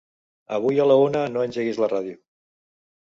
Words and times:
Avui 0.57 0.79
a 0.79 0.87
la 0.91 0.95
una 1.01 1.21
no 1.35 1.45
engeguis 1.49 1.81
la 1.85 1.91
ràdio. 1.95 2.21